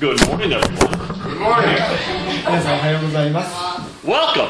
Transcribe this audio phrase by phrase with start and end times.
[0.00, 0.90] Good morning, everyone.
[1.22, 1.76] Good morning.
[2.46, 3.54] 皆さんおはようございます、
[4.04, 4.48] Welcome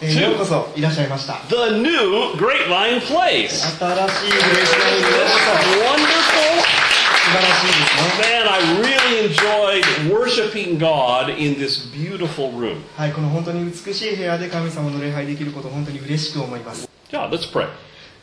[0.00, 1.90] えーようこそいらっしゃいました the new
[2.36, 3.48] Grapevine Place.
[3.50, 6.78] 新しいグレースラインにようこ This そ is wonderful.
[7.18, 12.80] 素晴らしいですね Man, I really enjoyed worshiping God in this beautiful room.
[12.96, 17.68] はいこの本当に美しい部屋で神様の礼拝できることを本当に嬉しく思います Yeah, let's pray.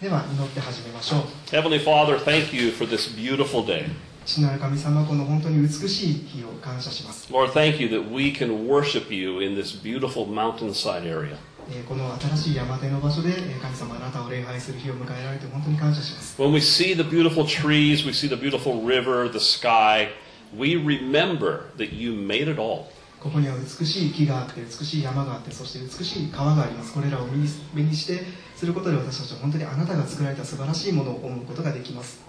[0.01, 1.21] では祈って始めましょう
[1.55, 3.85] Heavenly Father, thank you for this beautiful day.
[4.30, 11.36] 父なる神様この本当に美しい日を感謝します Lord, thank you that we can worship you in this beautiful mountainside area.
[11.68, 20.10] えーこの新しい山手の場所でえー神様あなたを礼拝する日を迎えられて本当に感謝します When we see the beautiful trees, we see the beautiful river, the sky,
[20.56, 22.86] we remember that you made it all.
[23.20, 27.26] ここには美しい木があって美しい山があってそして美しい川がありますこれらを
[27.74, 28.24] 目にして
[28.60, 32.20] することで私たちは本当にあなたが作られた素晴らしいものを思うことができます。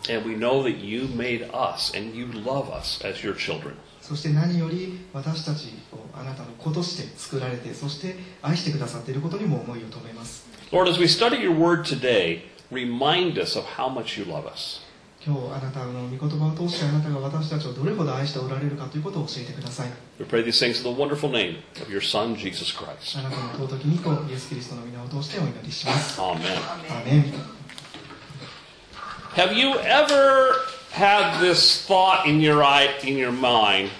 [4.01, 10.47] そして何より私たちをあなたのことして作られて、そして愛してくださっていることにも思いを止めます。
[15.24, 19.88] 今日あなたの御言葉を通してあなたが私たちをどれほど愛しておられるかということを教えてください
[20.20, 23.18] We pray these things in the wonderful name of your Son, Jesus Christ.
[23.18, 26.32] あなたの尊き御子イエス・キリストの皆を通してお祈りします Amen.
[26.32, 27.32] アーメン
[29.34, 30.52] Have you ever
[30.92, 33.90] had this thought in your eye, in your mind?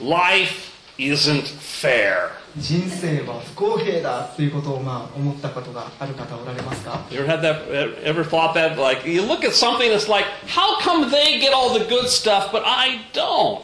[0.00, 2.30] Life isn't fair.
[2.55, 8.03] 人生は不公平だということをまあ思ったことがある方おられますか You ever had that?
[8.03, 8.79] Ever thought that?
[8.81, 12.51] Like you look at something, it's like, how come they get all the good stuff,
[12.51, 13.61] but I don't?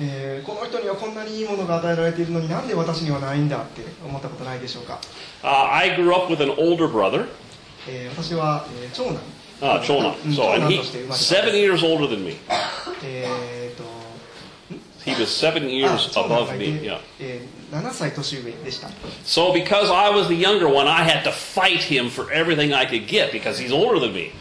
[0.00, 4.98] えーこの人にはこんなにいいものが与えられているのになんで私にはないんだって思ったことないでしょうか、
[5.42, 7.26] Uh, I grew up with an older brother,
[7.88, 9.20] えー私は、えー長男
[9.60, 10.14] uh, Chona.
[10.24, 12.36] うん So, 長 and 男 he seven years older than me.
[13.04, 13.84] えーと
[15.04, 16.80] He was seven あ years 長男 above me.
[16.80, 16.98] て Yeah.
[19.24, 22.84] So because I was the younger one, I had to fight him for everything I
[22.84, 24.32] could get because he's older than me.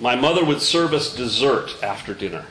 [0.00, 2.44] My mother would serve us dessert after dinner.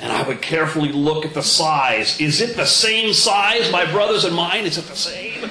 [0.00, 2.18] And I would carefully look at the size.
[2.20, 4.64] Is it the same size my brother's and mine?
[4.64, 5.50] Is it the same?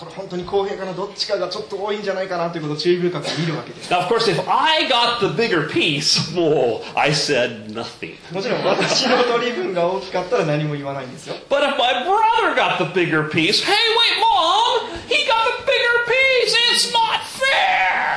[0.00, 8.16] これ本当に公平かなどっちかがちょっと多いんじゃないかなということを注意深く見るわけです Now, of course, if I got the bigger piece, whoa, I said nothing.
[8.32, 15.64] もちろん私の取り分が大きかったら何も言わないんですよ But if my brother got the bigger piece, hey, wait, mom, he got the
[15.64, 16.54] bigger piece.
[16.74, 18.09] It's not fair.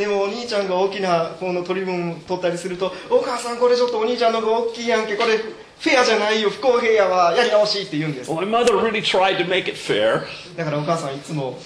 [0.00, 10.22] でもお兄ちゃんが大きな方の取り分を取ったりするとお母さんこれちょっとお兄ちゃんの方が大きいやんけこれフェアじゃないよ不公平やわやり直しって言うんです Well, my mother really tried to make it fair.
[10.56, 11.58] だからお母さんいつも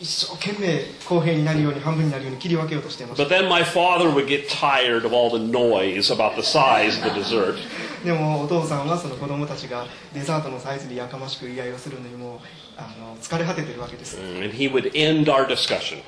[0.00, 6.96] 一生懸命公平になるように半分になるように切り分けようとしていまし But then my father would get tired of all the noise about the size
[6.98, 7.56] of the dessert.
[8.02, 12.38] た でもお父さんはその子供たちがデザートのサイズでやかましく言い合いをするのにもう
[12.78, 15.98] あの疲れ果ててるわけです And he would end our discussion.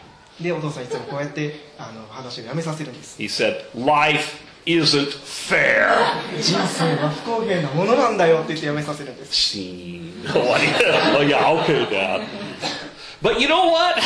[0.40, 5.88] でお父さんいつもこうやってあの話をやめさせるんです He said, Life isn't fair.
[6.40, 9.58] 人生は不公平なものなんだよって言ってやめさせるんです.
[10.34, 10.56] Oh,
[11.22, 11.38] yeah.
[11.46, 12.22] oh, okay, Dad.
[13.22, 13.96] But you know what?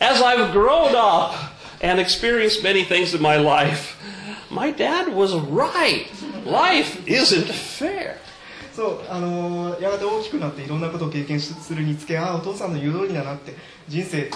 [0.00, 1.34] As I've grown up
[1.82, 3.96] and experienced many things in my life,
[4.50, 6.06] my dad was right.
[6.44, 8.16] Life isn't fair.
[8.74, 13.54] そうあのーやがて大きくなっていろんなことを経験するにつけああお父さんの言う通りだなって
[13.88, 14.34] 人生って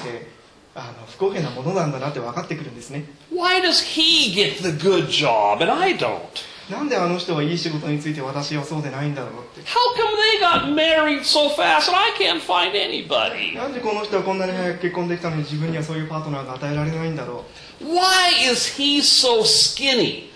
[0.74, 6.20] あの不公平なものなんだなって分かってくるんですね Why does he get the good job and I don't?
[6.70, 13.56] なんであの人はいい仕事について私はそうでないんだろうって How come they got married so fast and I can't find anybody?
[13.56, 17.44] なんでこの人はこんなに早く結婚できたのに自分にはそういうパートナーが与えられないんだろ
[17.82, 20.30] Why is he so skinny?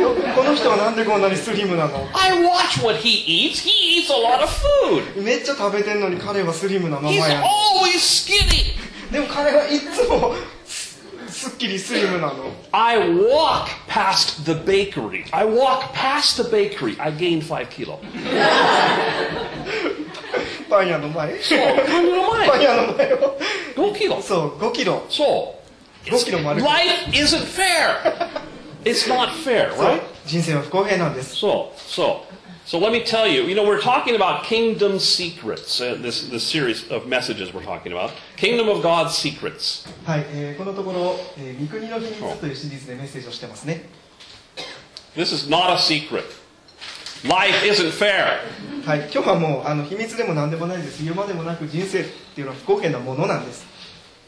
[0.00, 3.60] うこの人はなんでこんなにスリムなの I watch what he eats.
[3.60, 5.22] He eats a lot of food.
[5.22, 8.81] めっちゃ食べてんのに彼はスリムなまま He's や always skinny.
[9.12, 10.34] でも彼はいつも
[10.64, 10.98] す
[11.28, 15.24] すっきりスリムなの I walk past the bakery.
[15.32, 16.98] I walk past the bakery.
[17.00, 17.98] I gain five kilo.
[20.70, 22.48] パン屋の前そう、感じの前。
[22.48, 23.38] パン屋の前を
[23.76, 24.22] 5キロ。
[24.22, 25.54] そう5キロそ
[26.06, 26.08] う。
[26.08, 28.30] 5キロも歩く Life isn't fair.
[28.84, 30.00] It's not fair, そう right?
[30.26, 32.20] 人生は不公平なんです So, so,
[32.65, 33.43] so let me tell you.
[33.43, 35.79] You know, we're talking about kingdom secrets.
[35.79, 39.87] Uh, this this series of messages we're talking about, kingdom of God's secrets.
[40.05, 43.83] はい、えーこのところ「えー三国の秘密」というシリーズでメッセージをしてますね
[45.15, 46.23] This is not a secret.
[47.23, 48.39] Life isn't fair.
[48.85, 52.03] はい今日はもうあの秘密でも何でもないです言うまでもなく人生っ
[52.35, 53.65] ていうのは不公平なものなんです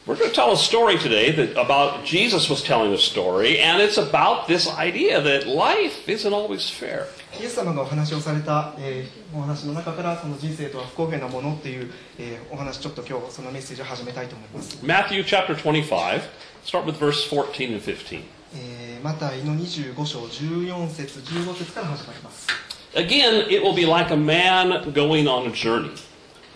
[0.06, 3.80] We're going to tell a story today that about Jesus was telling a story, and
[3.82, 7.06] it's about this idea that life isn't always fair.
[7.40, 16.20] イエス様がお話をされた、えーお話の中からその人生とは不公平なものっていう、えーお話ちょっと今日そのメッセージを始めたいと思います、 Matthew chapter 25,
[16.64, 18.22] start with verse 14 and 15.
[18.56, 22.48] えーマタイの25章14節15節から始まります
[22.94, 25.92] Again, it will be like a man going on a journey,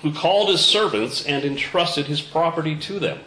[0.03, 3.21] who called his servants and entrusted his property to them.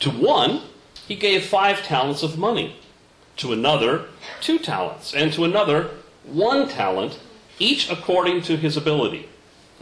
[0.00, 0.62] To one,
[1.08, 2.76] he gave five talents of money,
[3.36, 4.06] to another,
[4.40, 5.90] two talents, and to another,
[6.24, 7.18] one talent,
[7.58, 9.28] each according to his ability.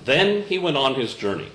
[0.05, 1.51] Then he went on his journey.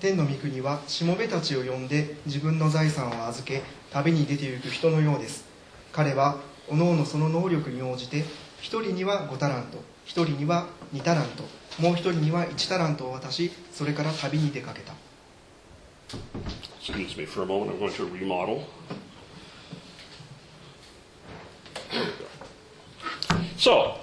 [0.00, 5.44] 天の御国はしもべたちを呼んで自分の財産を預け旅に出て行く人のようです
[5.92, 8.24] 彼はおのおのその能力に応じて
[8.60, 10.65] 一人には5タラント 一人には
[10.95, 11.43] 2タラント
[11.81, 14.93] もう一人には1タラントを渡しそれから旅に出かけた
[16.81, 18.63] Excuse me for a moment, I'm going to remodel.
[21.91, 23.43] There we go.
[23.57, 23.95] So,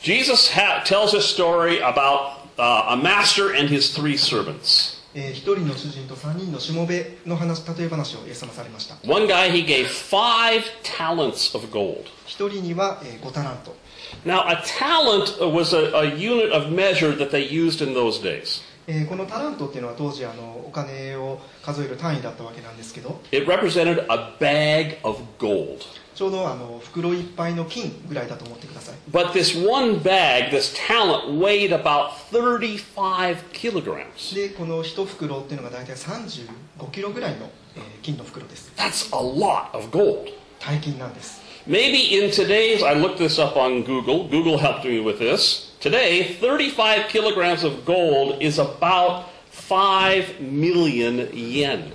[0.00, 4.98] Jesus ha- tells a story about uh, a master and his three servants.
[5.14, 12.06] えー一人の主人と三人のしもべの話例え話をイエス様されました One guy, he gave five talents of gold.
[12.26, 13.76] 一人には、えー5タラント
[14.24, 18.62] Now, a talent was a, a unit of measure that they used in those days.
[18.88, 25.82] えーこのタラントっていうのは当時あのお金を数える単位だったわけなんですけど It represented a bag of gold.
[26.16, 34.34] ちょうどあの袋いっぱいの金ぐらいだと思ってください But this one bag, this talent, weighed about 35 kilograms.
[34.34, 40.32] でこの一袋っていうのが大体35キロぐらいの、えー金の袋です That's a lot of gold.
[40.60, 44.27] 大金なんです Maybe in today's, I looked this up on Google.
[44.29, 45.71] Google helped me with this.
[45.81, 51.91] Today, 35 kilograms of gold is about 5 million yen.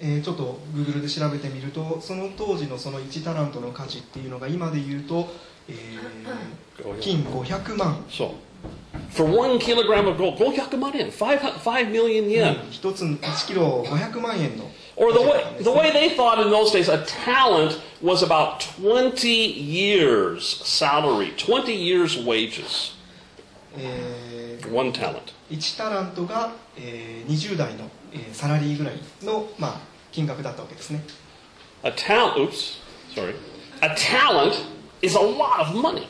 [0.00, 5.28] えーちょっと Google で調べてみるとその当時のその1タラントの価値っていうのが今で言うと、
[5.68, 8.32] えー金500万 So,
[9.10, 12.56] for one kilogram of gold, go in, 5, 5 million yen.
[12.72, 14.64] 1つ1キロ500万円の
[14.96, 17.80] Or the 価値だ way, ったんです the ね way they thought in those days, a talent
[18.02, 22.92] was about 20 years' salary, 20 years' wages.
[23.76, 25.32] えー One talent.
[25.50, 29.80] 1タラントが、えー20代の、えーサラリーぐらいの、まあ、
[30.12, 31.02] 金額だったわけですね
[31.82, 32.78] A talent, oops,
[33.14, 33.34] sorry.
[33.82, 34.54] A talent
[35.02, 36.06] is a lot of money.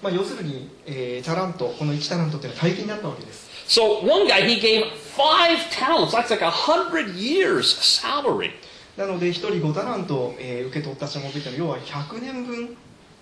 [0.00, 6.12] まあ、要するに、えータラントこの1タラントっていうのは大金だったわけです So one guy, he gave five talents.
[6.12, 8.52] That's like a hundred years' salary.
[8.97, 12.77] なので1人5タラントを、えー受け取ったしもべっていうのは要は100年分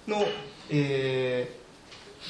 [0.07, 0.25] の、
[0.69, 1.61] えー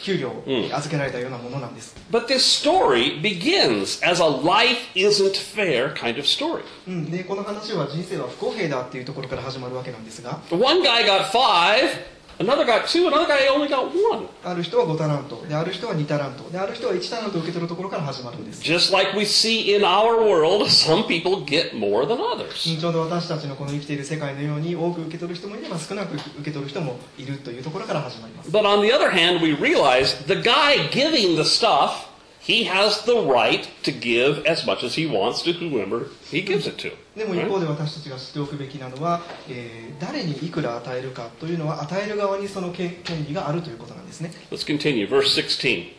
[0.03, 0.73] 給料をうん。
[0.73, 6.63] 預けられたようなものなんです、But this story begins as a life isn't fair kind of story.
[6.87, 10.39] うん、でこの話は人生は不公平だっていうところから始まるわけなんですが。
[10.49, 11.89] One guy got five,
[12.38, 14.28] another got two, another guy only got one.
[14.44, 22.78] ある人は5タラントである人は2タラントである人は1タラントを受け取るところから始まるんです、 Just like we see in our world, some people get more than others.
[22.78, 32.08] ちょうど私たちのこの生きている世界のように多く受け取る人もいれば少なく受け取る人もいるというところから始まります But on the other hand, we realize the guy giving the stuff,
[32.40, 36.66] he has the right to give as much as he wants to whoever he gives
[36.66, 36.92] it to.
[37.15, 45.07] でも一方で私たちが知っておくべきなのは、えー誰にいくら与えるかというのは与える側にその権権利があるということなんですね Let's continue.
[45.07, 45.93] Verse 16.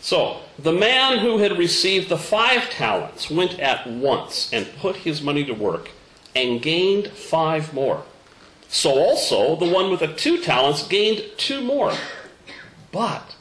[0.00, 5.22] So, the man who had received the five talents went at once and put his
[5.22, 5.90] money to work
[6.34, 8.04] and gained five more.
[8.68, 11.92] So also the one with the two talents gained two more.
[12.92, 13.36] But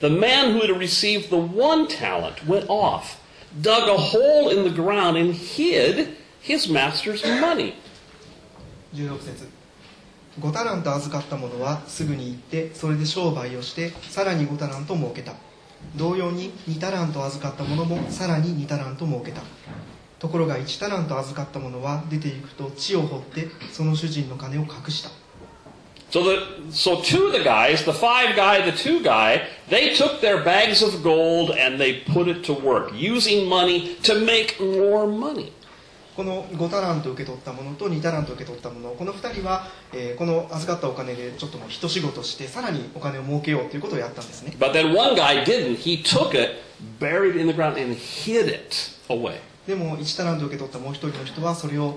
[0.00, 3.20] the man who had received the one talent went off,
[3.60, 7.74] dug a hole in the ground, and hid his master's money.
[8.94, 9.48] 16節
[10.38, 15.34] 5タラント預かった者はすぐに行ってそれで商売をしてさらに5タラント儲けた
[15.96, 19.42] 同様に2タラント預かった者もさらに2タラント儲けた
[20.18, 25.10] ところが1タラント預かった者は出て行くと地を掘ってその主人の金を隠した
[26.10, 30.20] So the so two of the guys, the five guy, the two guy, they took
[30.20, 35.06] their bags of gold and they put it to work, using money to make more
[35.06, 35.52] money.
[36.20, 45.78] この5タラント受け取ったものと2タラント受け取ったものこの2人は、えーこの預かったお金でちょっともう一仕事してさらにお金を儲けようということをやったんですね But then one guy didn't.
[45.78, 46.56] He took it,
[47.00, 48.76] buried it in the ground, and hid it
[49.08, 49.36] away.
[49.66, 51.96] でも1タラント受け取ったもう一人の人はそれを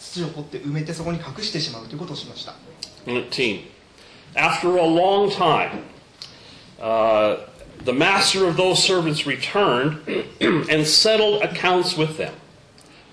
[0.00, 2.54] 土を掘って埋めてそこに隠してしまうということをしました
[3.06, 3.60] 19.
[4.34, 5.84] After a long time,
[6.80, 7.36] uh,
[7.84, 10.00] the master of those servants returned
[10.40, 12.32] and settled accounts with them.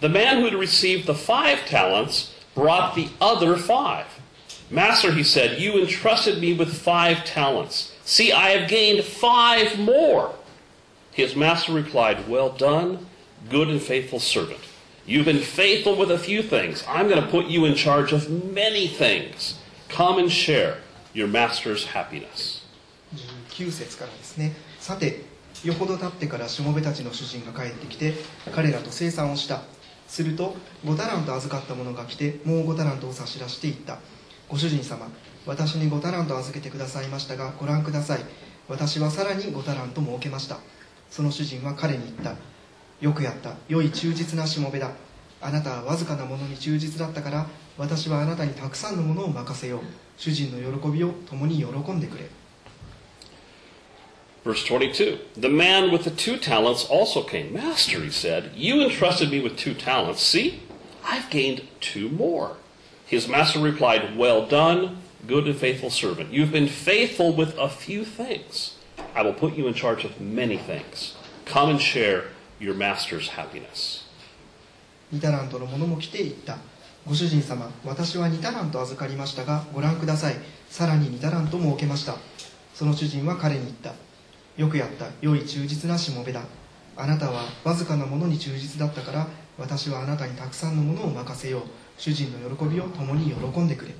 [0.00, 4.06] The man who had received the five talents brought the other five.
[4.70, 7.94] Master, he said, you entrusted me with five talents.
[8.04, 10.34] See, I have gained five more.
[11.12, 13.06] His master replied, Well done,
[13.50, 14.61] good and faithful servant.
[15.04, 16.84] You've been faithful with a few things.
[16.88, 19.58] I'm going to put you in charge of many things.
[19.88, 20.78] Come and share
[21.12, 22.62] your master's happiness.
[23.50, 25.20] 19節からですねさて
[25.64, 28.14] よほど経ってからしもべたちの主人が帰ってきて
[28.54, 29.62] 彼らと生産をした
[30.07, 33.99] すると5タラント預かった者が来てもう5タラントを差し出していった。
[34.49, 35.07] ご主人様
[35.45, 38.19] 私に5タラント預けてくださいましたがご覧ください。
[38.67, 40.57] 私はさらに5タラント設けました。
[41.09, 42.35] その主人は彼に言った。
[42.99, 43.55] よくやった。
[43.67, 44.91] 良い忠実なしもべだ。
[45.41, 47.47] あなたはわずかなものに忠実だったから
[47.77, 49.81] 私はあなたにたくさんのものを任せよう。
[50.17, 52.27] 主人の喜びを共に喜んでくれ。
[54.46, 57.52] Verse 22 The man with the two talents also came.
[57.52, 60.22] Master, he said, you entrusted me with two talents.
[60.22, 60.62] See,
[61.04, 62.56] I've gained two more.
[63.06, 66.32] His master replied, Well done, good and faithful servant.
[66.32, 68.78] You've been faithful with a few things.
[69.14, 71.14] I will put you in charge of many things.
[71.44, 72.25] Come and share
[72.58, 74.04] your master's happiness.
[75.12, 76.56] 2タラントの者も来て言った
[77.06, 80.37] ご主人様私は2タラント預かりましたがご覧ください
[80.70, 82.16] さらに2タラント設けました
[82.72, 83.92] その主人は彼に言った
[84.57, 86.41] よくやった良い忠実なしもべだ
[86.95, 91.61] あなたはわずかなものに忠実だったから私はあなたにたくさんのものを任せよう
[91.97, 93.91] 主人の喜びを共に喜んでくれ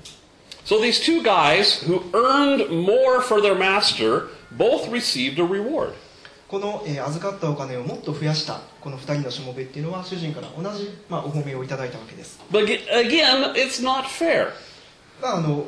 [0.64, 5.92] So these two guys who earned more for their master both received a reward.
[6.48, 14.48] この、えー預かったお金をもっと増やしたこの2人のしもべっていうのは主人から同じ、まあ、お褒めをいただいたわけです But ag- again, it's not fair.
[15.22, 15.64] まああの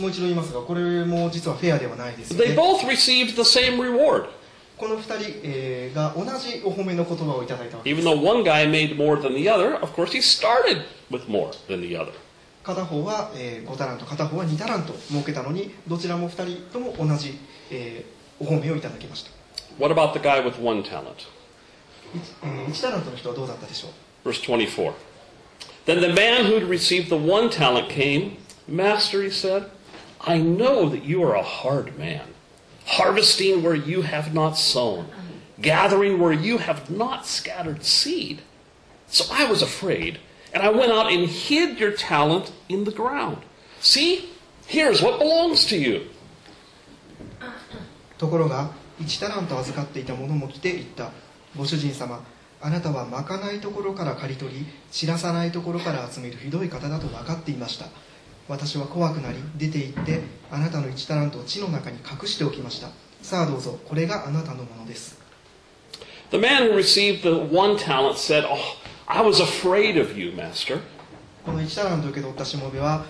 [0.00, 4.26] もう一度言いますがこれも実はフェアではないですよ They ね both received the same reward.
[4.76, 11.26] この2人、えーが同じお褒めの言葉をいただいたわけです Even though one guy made more than the other, of course, he started with
[11.28, 12.12] more than the other.
[12.62, 17.38] 片方は、えー5タラント片方は2タラント設けたのにどちらも2人とも同じ、
[17.70, 19.30] えーお褒めをいただきました
[19.78, 21.14] What about the guy with one talent?
[22.14, 24.92] 1, えー1タラントの人はどうだったでしょう Verse 24.
[25.86, 28.36] Then the man who had received the one talent came.
[28.68, 29.70] Master, he said,
[30.20, 32.34] I know that you are a hard man,
[32.86, 35.06] harvesting where you have not sown,
[35.60, 38.42] gathering where you have not scattered seed.
[39.08, 40.18] So I was afraid,
[40.52, 43.38] and I went out and hid your talent in the ground.
[43.80, 44.30] See,
[44.66, 46.10] here's what belongs to you.
[48.18, 48.70] ところが
[49.00, 51.10] 1タラント預かっていた者も来て言った
[51.56, 52.24] ご主人様
[52.60, 57.86] あなたはまかないところから刈り取り散らさないところから集めるひどい方だと分かっていました
[58.48, 62.88] 私は怖くなり出て行ってあなたの1タラントを地の中に隠しておきました
[63.22, 65.18] さあどうぞこれがあなたのものです
[66.30, 68.58] The man who received the one talent said, Oh,
[69.06, 70.80] I was afraid of you, master.
[71.44, 73.04] この1タラントを受け取ったしもべは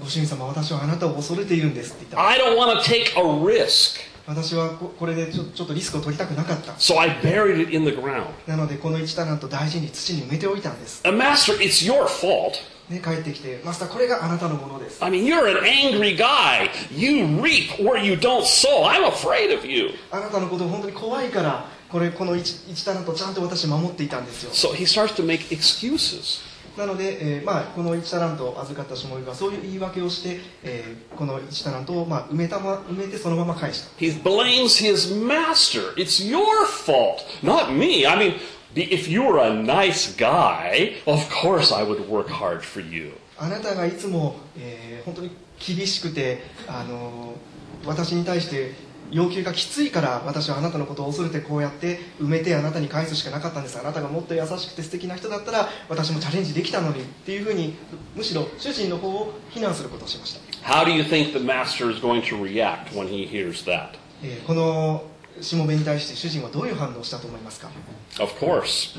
[0.00, 4.00] ご主人様私はあなたを恐れているんですって言った I don't want to take a risk.
[4.26, 8.26] 私はここれでちょちょっとリスクを取りたくなかった So I buried it in the ground.
[8.46, 12.52] なのでこの1タラント大事に土に埋めておいたんです、And master, it's your fault.
[12.88, 16.68] ね、帰ってきてマスターこれがあなたのものです I mean, you're an angry guy.
[16.90, 18.84] You reap where you don't sow.
[18.84, 19.90] I'm afraid of you.
[20.10, 26.40] あなたのこと本当に怖いからこれこの 1, 1タラントちゃんと私守っていたんですよ So he starts to make excuses.
[26.76, 35.92] なので、えーまあ、この1タラントを預かったしもべがそういう言い訳をして、えーこの1タラントを、まあ、埋めたま埋めてそのまま返した He blames his master.
[35.96, 38.06] It's your fault, not me.
[38.06, 38.34] I mean,
[38.74, 43.12] if you were a nice guy, of course I would work hard for you.
[43.36, 47.50] あなたがいつも、えー本当に厳しくて、あのー
[47.86, 48.72] 私に対して
[49.10, 57.76] 要求がきついから私はあなたのことを恐れてこうやって埋めてあなたに返すしかなかったんですあなたがもっと優しくて素敵な人だったら私もチャレンジできたのにっていうふうに
[58.14, 63.98] むしろ主人の方を非難することをしました、How do you think the master is going to react when he hears that?
[64.22, 65.04] えーこの
[65.40, 67.70] しもべに対して主人はどういう反応をしたと思いますか
[68.18, 68.98] ？Of course.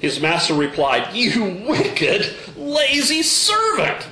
[0.00, 2.24] His master replied, You wicked,
[2.56, 4.06] lazy servant!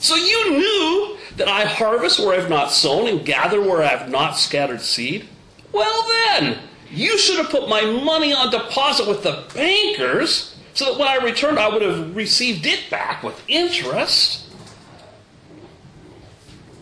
[0.00, 4.10] So you knew that I harvest where I've not sown and gather where I have
[4.10, 5.28] not scattered seed?
[5.72, 6.58] Well then,
[6.90, 11.16] you should have put my money on deposit with the bankers so that when I
[11.16, 14.46] returned I would have received it back with interest.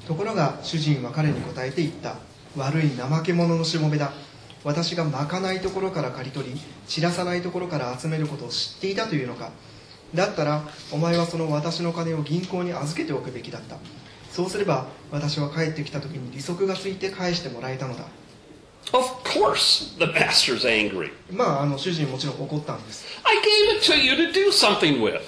[0.07, 2.17] ところが主人は彼に答えて言った
[2.57, 4.13] 悪い怠け者のしもべだ
[4.63, 9.51] 私がまかないところから刈り取り散らさないところから集めることを知っていたというのか
[10.15, 13.79] だったらお前はその私の金を銀行に預けておくべきだった
[14.37, 18.05] そうすれば私は帰ってきた時に利息がついて返してもらえたのだ
[18.93, 21.11] Of course, the master's angry.
[21.33, 25.23] まああの主人もちろん怒ったんです I gave it to you to do something with.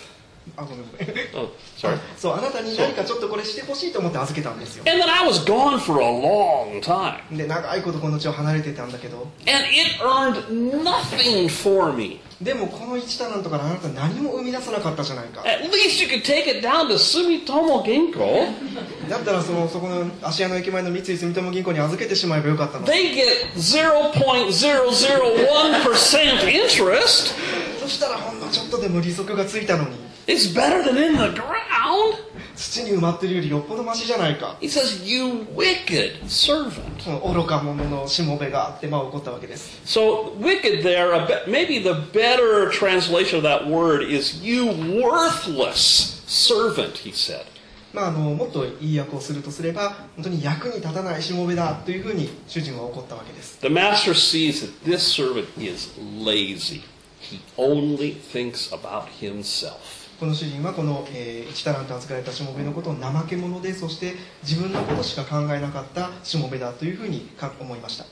[0.56, 1.98] あごめんごめん Oh, sorry.
[2.16, 7.16] そうあなたに何かちょっとこれしてほしいと思って預けたんですよ And then I was gone for a long time.
[7.36, 12.20] で長いことこの地を離れてたんだけど And it earned nothing for me.
[12.40, 18.46] でもこの1タラントからあなた何も生み出さなかったじゃないか At least you could take it down to Sumitomo Ginko.
[19.10, 27.34] だったらそのそこの芦屋の駅前の三井住友銀行に預けてしまえばよかったの They get 0.001% interest.
[27.82, 29.96] そしたらほんのちょっとでも利息がついたのに
[30.27, 32.17] It's better than in the ground.
[32.55, 37.01] 土に埋まってるよりよっぽどマシじゃないか He says, You wicked servant.
[37.03, 44.67] その愚か者のしもべがあってまあ怒ったわけです So, wicked there, a bit- maybe the better translation of that word is, You
[44.67, 47.45] worthless servant, he said.
[47.93, 56.81] まああのもっといい訳をするとすれば本当に役に立たないしもべだというふうに主人は怒ったわけです The master sees that this servant is lazy.
[57.19, 59.96] He only thinks about himself.
[60.18, 68.04] この主人はこの、えー、1タラント預かれたしもべのことを怠け者でそして自分のことしか考えなかったしもべだというふうにか思いました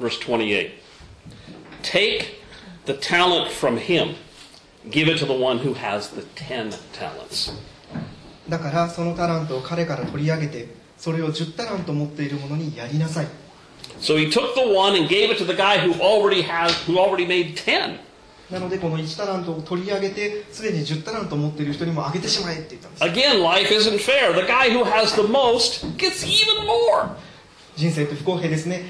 [0.00, 0.72] Verse 28
[1.82, 2.40] Take
[2.86, 4.16] the talent from him,
[4.90, 7.52] give it to the one who has the ten talents.
[8.48, 10.68] だからそのタラントを彼から取り上げて
[10.98, 13.26] それを10タラント持っている者にやりなさい
[14.00, 16.98] So he took the one and gave it to the guy who already has who
[16.98, 18.00] already made ten.
[18.50, 24.32] なのでこの1タラントを取り上げてすでに10タラント持っている人にもあげてしまえって言ったんです Again, life isn't fair.
[24.34, 27.14] The guy who has the most gets even more.
[27.76, 28.84] 人生って不公平ですね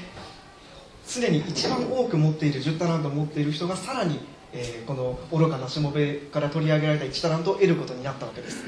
[1.05, 4.19] すでに一番多く持っている10タラントを持っている人がさらに、
[4.53, 8.63] えーこの愚かなしもべから取り上げられた1タラントを得ることになったわけです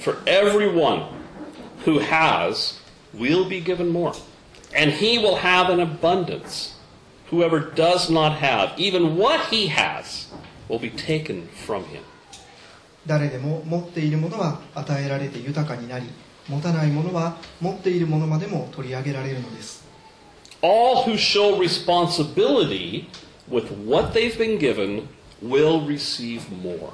[0.00, 1.04] For everyone
[1.84, 2.80] who has
[3.14, 4.12] will be given more,
[4.74, 6.79] and he will have an abundance.
[7.30, 10.26] Whoever does not have, even what he has,
[10.68, 12.02] will be taken from him.
[13.06, 16.06] 誰でも持っているものは与えられて豊かになり
[16.48, 19.84] 持たないものは持っているものまでも取り上げられるのです
[20.62, 23.08] All who show responsibility
[23.48, 25.06] with what they've been given
[25.42, 26.90] will receive more.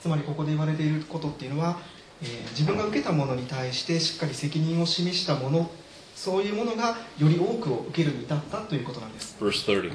[0.00, 1.78] つまりここで言われていることっていうのは、
[2.22, 5.70] えー自分が受けたものに対してしっかり責任を示したもの
[6.22, 9.92] そういうものがより多くを受けるに至ったということなんです Verse 30.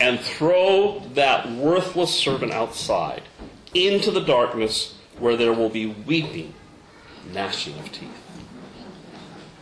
[0.00, 3.22] And throw that worthless servant outside
[3.72, 6.52] into the darkness where there will be weeping,
[7.32, 8.08] gnashing of teeth.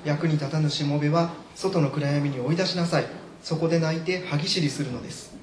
[0.07, 3.05] 役に立たぬしもべは外の暗闇に追い出しなさい
[3.43, 5.37] そこで泣いて歯ぎしりするのです、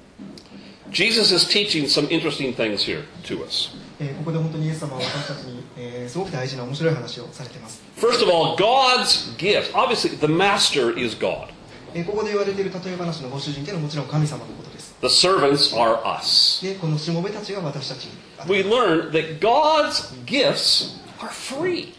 [0.90, 3.70] Jesus is teaching some interesting things here to us.
[4.00, 9.72] えーここで本当にイエス様は私たちに、えーすごく大事な面白い話をされています、First of all, God's gift.
[9.74, 11.48] Obviously, the master is God.
[11.94, 16.64] えーここで言われている例え話のご主人というのはもちろん神様のことです The servants are us.
[16.64, 18.08] でこのしもべたちが私たち
[18.48, 21.94] We learn that God's gifts are free.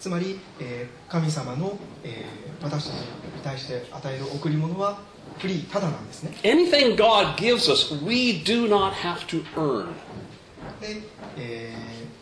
[0.00, 3.02] つまり、えー神様の、えー私たちに
[3.44, 4.98] 対して与える贈り物は
[5.38, 9.88] フリーただなんですね Anything God gives us, we do not have to earn.
[10.80, 11.02] で、
[11.36, 12.16] えー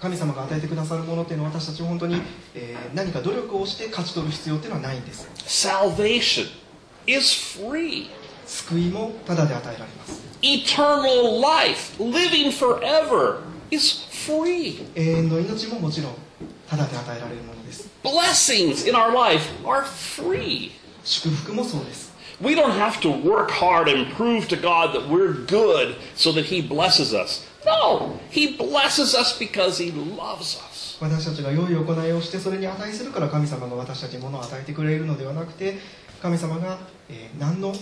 [0.00, 2.22] 神様が与えてくださるものっていうのは私たちは本当に、
[2.54, 6.46] えー何か努力をして勝ち取る必要っていうのはないんです Salvation
[7.06, 8.06] is free.
[8.46, 14.86] 救いもただで与えられます Eternal life, living forever, is free.
[14.94, 16.14] 永遠の命ももちろん
[16.66, 20.70] ただで与えられるものです Blessings in our life are free.
[21.04, 22.09] 祝福もそうです
[22.40, 26.46] We don't have to work hard and prove to God that we're good so that
[26.46, 27.46] He blesses us.
[27.66, 30.96] No, He blesses us because He loves us.
[31.00, 35.78] 私たちが良い行いをしてそれに値するから神様が私たちに物を与えてくれるのではなくて
[36.20, 37.72] 神様が、えー何の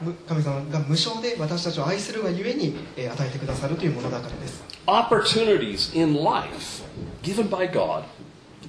[0.00, 6.84] む神様が無償で私たちを愛するがゆえに、えー与えてくださるというものだからです Opportunities in life
[7.22, 8.04] given by God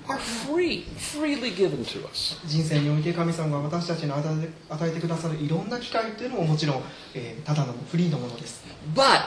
[0.07, 2.37] are free, freely given to us.
[2.45, 8.63] 人生において神様が私たちに与えて与えてくださるいろんな機会というのももちろん、えーただのフリーのものです
[8.93, 9.21] But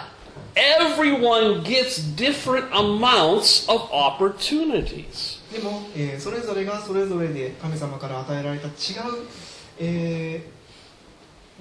[0.54, 5.40] everyone gets different amounts of opportunities.
[5.52, 8.72] でも、えーそれぞれがそれぞれで神様から与えられた違う、
[9.78, 10.56] えー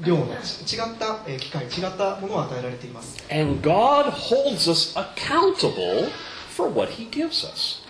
[0.05, 0.25] 量の
[0.65, 6.09] ち違った、えー機会違ったものを与えられています And God holds us accountable
[6.53, 7.81] for what He gives us.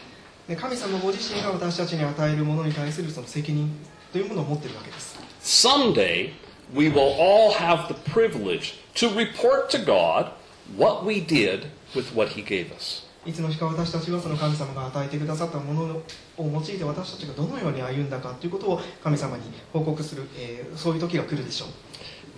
[0.47, 3.69] で神様ご自身が私たちに与えるものに対するその責任
[4.11, 6.31] というものを持っているわけです Someday,
[6.73, 10.31] we will all have the privilege to report to God
[10.77, 13.05] what we did with what He gave us.
[13.25, 16.03] いつの日か私たちはその神様が与えてくださったものを
[16.37, 21.69] 用いて私たちがどのように歩んだかということを神様に報告する、えーそういう時が来るでしょう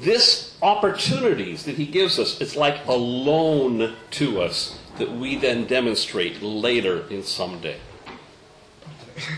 [0.02, 5.66] This opportunities that he gives us, it's like a loan to us that we then
[5.66, 7.78] demonstrate later in someday.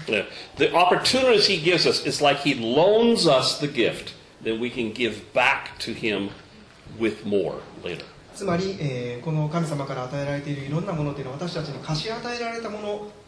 [0.08, 0.26] Yeah.
[0.58, 4.14] The opportunities he gives us, it's like he loans us the gift
[4.44, 6.30] that we can give back to him
[7.00, 8.06] with more later.
[8.36, 12.80] つまり、えーこの神様から与えられているいろんなものというのは私たちに貸し与えられたも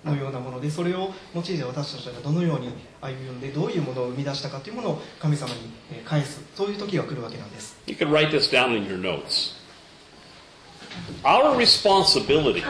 [0.06, 2.70] ののようなものでそれを用いて私たちがどのように
[3.02, 9.54] 歩んでどういうものを生み出したかというものを神様にえー返すそういう時が来るわけなんです You can write this down in your notes.
[11.26, 12.64] Our responsibility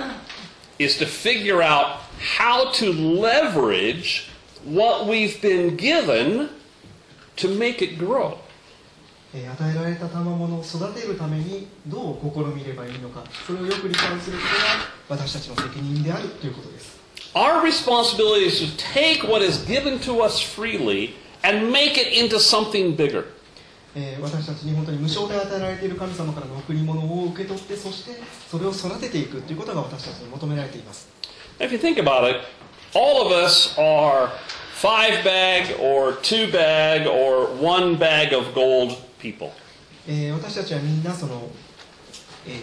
[0.80, 4.30] is to figure out how to leverage
[4.66, 6.50] what we've been given
[7.38, 8.38] to make it grow.
[9.34, 14.44] えー与えられた賜物を育てるためにどう試みればいいのかそれをよく理解するこ
[15.10, 17.00] とが私たちの責任であるということです
[17.34, 22.40] Our responsibility is to take what is given to us freely and make it into
[22.40, 23.24] something bigger.
[23.96, 28.12] えー私たちに本当に無償で与えられている神様からの贈り物を受け取ってそして
[28.50, 31.08] それを育てていくということが私たちに求められています
[31.62, 32.42] If you think about it,
[32.96, 34.32] all of us are
[34.74, 39.52] five bag or two bag or one bag of gold people.
[40.08, 41.50] えー私たちはみんなその、
[42.48, 42.60] え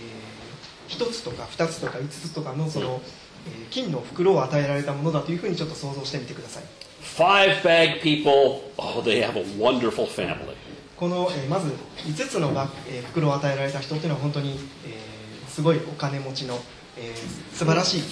[0.88, 3.00] 1つとか2つとか5つとかのその、
[3.46, 6.64] えー金の袋を与えられたものだというふうにちょっと想像してみてください
[7.00, 10.56] Five bag people, oh, they have a wonderful family.
[10.96, 11.68] この、えーまず
[12.04, 15.08] 5つのバえー袋を与えられた人っていうのは本当に、えー
[15.48, 16.58] すごいお金持ちの、
[17.00, 18.02] えー素晴らしい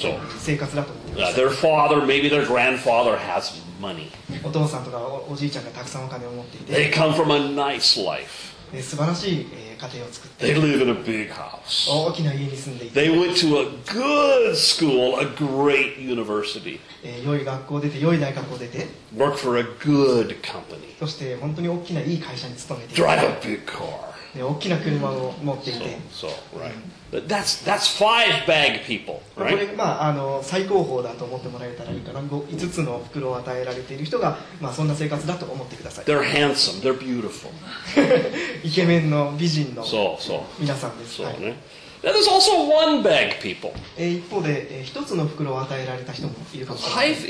[0.41, 4.09] 生活だと思いま Uh, す their father, maybe their grandfather, has money.
[4.43, 8.55] お父さんとかおおじいちゃんがたくさんお金を持ってい They て、come from a nice life.
[8.75, 11.89] えー素晴らしい、えー家庭を作って They live in a big house.
[11.91, 20.99] 大きな家に住んでいて、They went to a good school, a great university, えー良い学校を出て良い大学を出て work for a good company,
[20.99, 23.85] そして本当に大きないい会社に勤めていて drive a big car.
[24.35, 26.73] で大きな車を持っていて、So, so right.
[27.13, 32.21] That's, that's five bag people, これ、まあ、あの最高峰だと思ってもらえたらいいかな。
[32.21, 36.05] 5つの袋を与えられている人が、まあ、そんな生活だと思ってください。
[36.05, 37.51] They're handsome, they're beautiful.
[38.65, 39.85] イケメンの美人の
[40.59, 41.23] 皆さんです。
[42.03, 42.29] there's
[43.03, 43.73] bag people.
[43.97, 47.27] 一方で一つの袋を与えられた人もいるかもしれませ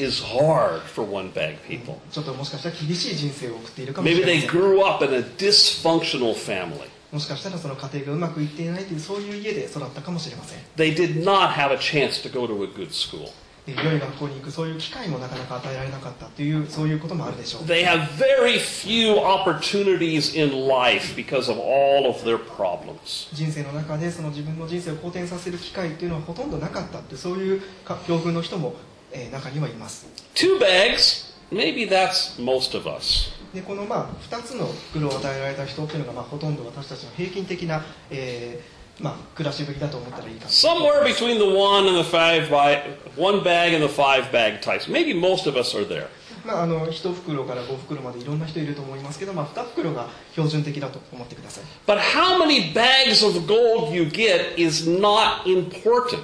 [2.10, 4.40] ちょっともしかしたら厳しい人生を送っているかもしれません。
[4.40, 6.95] Maybe they grew up in a dysfunctional family.
[7.12, 13.28] もしかしたらその家庭がうまくいっていないというそういう家で育ったかもしれません They did not have a chance to go to a good school.
[13.68, 23.28] えー良い学校に行くそういう機会もなかなか与えられなかったというそういうこともあるでしょう They have very few opportunities in life because of all of their problems.
[23.34, 28.74] 人生の中でその自分の人生を好転させる機会っていうのはほとんどなかったってそういうか境遇の人も、
[29.12, 33.32] えー中にはいます Two bags, maybe that's most of us.
[33.54, 42.80] でこのまあ2つの袋を与えられた人っていうのがまあほとんど私たちの平均的な、えーまあ、暮らしぶりだと思ったらいいかな Somewhere between the one and the five by
[43.16, 44.90] one bag and the five bag types.
[44.90, 46.08] Maybe most of us are there.
[46.46, 56.22] まあ、あの1袋から5袋までいろんな人いると思いますけど、まあ、2袋が標準的だと思ってください But how many bags of gold you get is not important.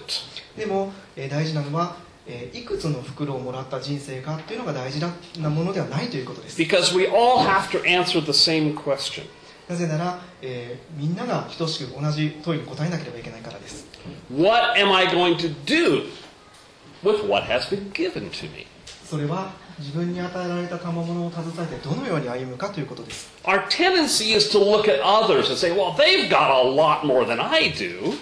[0.57, 5.01] でも、えー大事なのは、えーいくつの袋をもらった人生かっていうのが大事
[5.41, 9.25] なものではないということです Because we all have to answer the same question.
[9.69, 13.87] なぜなら、えーみんなが等しく同じ問いに答えなければいけないからです
[14.31, 16.07] What am I going to do
[17.03, 18.67] with what has been given to me?
[19.05, 27.05] それは自分に与えられた賜物を携えてどのように歩むかということです Our tendency is to look at others and say, well, they've got a lot
[27.07, 28.13] more than I do.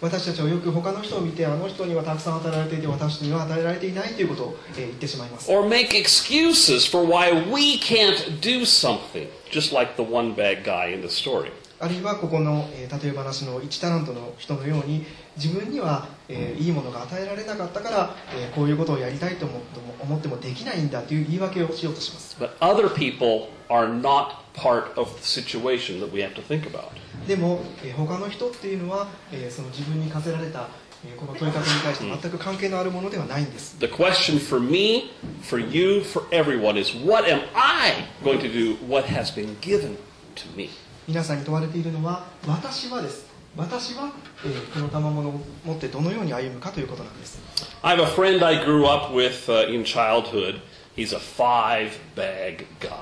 [0.00, 10.64] 私たちはよく他の人を見てあの人にはたくさん与えられていて私には与えられていないということを、え言ってしまいます Or make excuses for why we can't do something, just like the one bad
[10.64, 11.52] guy in the story.
[11.80, 26.64] あるいはここの、えー例え話の1タラントの人のように自分には、えーいいものが与えられなかったから、えーこういうことをやりたいと思っても思ってもできないんだという言い訳をしようとします But other people are not part of the situation that we have to think
[26.70, 26.88] about.
[27.26, 30.68] でも、えー他の人っていうのは、えーその自分に課せられた、
[31.06, 35.12] えーこの問いかけに対して全く関係のあるものではないんです The question for me,
[35.42, 38.76] for you, for everyone is what am I going to do?
[38.86, 39.96] What has been given
[40.36, 40.68] to me?
[41.10, 44.12] 皆さんに問われているのは私はです私は、
[44.44, 47.40] えーこの賜物を持ってどのように歩むかということなんです
[47.82, 50.60] I have a friend I grew up with uh, in childhood.
[50.94, 52.92] He's a five bag guy.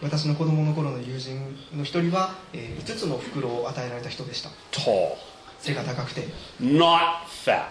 [0.00, 5.16] 私の子供の頃の友人の一人は、え5つの袋を与えられた人でした Tall,
[5.58, 6.28] 背が高くて
[6.60, 7.64] not fat.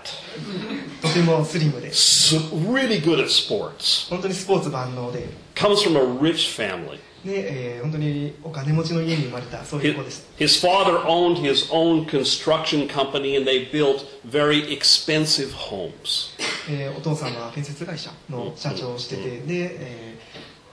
[1.02, 7.00] とててもスリムで s really good at sports, 本当にスポーツ万能で comes from a rich family.
[7.26, 16.30] で、えー本当にお金持ちの家に生まれたそういう子です his father owned his own construction company and they built very expensive homes.
[16.70, 20.07] えーお父さんは建設会社の社長をしててで、えー